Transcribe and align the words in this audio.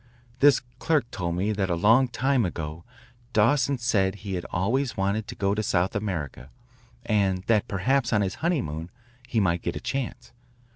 This 0.39 0.61
clerk 0.79 1.11
told 1.11 1.35
me 1.35 1.51
that 1.51 1.69
a 1.69 1.75
long=20time 1.75 2.43
ago 2.43 2.83
Dawson 3.33 3.77
said 3.77 4.15
he 4.15 4.33
had 4.33 4.45
always 4.49 4.97
wanted 4.97 5.27
to 5.27 5.35
go 5.35 5.53
to 5.53 5.61
South 5.61 5.95
America 5.95 6.49
and 7.05 7.43
that 7.43 7.67
perhaps 7.67 8.11
on 8.11 8.23
his 8.23 8.33
honeymoon 8.41 8.89
he 9.27 9.39
might 9.39 9.61
get 9.61 9.75
a 9.75 9.79
chance. 9.79 10.31